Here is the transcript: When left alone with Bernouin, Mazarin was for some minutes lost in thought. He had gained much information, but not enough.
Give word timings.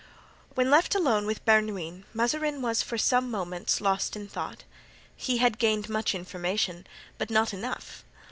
When 0.55 0.71
left 0.71 0.95
alone 0.95 1.27
with 1.27 1.45
Bernouin, 1.45 2.05
Mazarin 2.11 2.63
was 2.63 2.81
for 2.81 2.97
some 2.97 3.29
minutes 3.29 3.79
lost 3.81 4.15
in 4.15 4.27
thought. 4.27 4.63
He 5.15 5.37
had 5.37 5.59
gained 5.59 5.89
much 5.89 6.15
information, 6.15 6.87
but 7.19 7.29
not 7.29 7.53
enough. 7.53 8.03